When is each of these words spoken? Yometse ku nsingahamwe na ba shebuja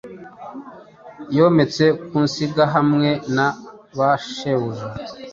Yometse 1.37 1.83
ku 2.07 2.15
nsingahamwe 2.25 3.09
na 3.35 3.47
ba 3.97 4.09
shebuja 4.31 4.87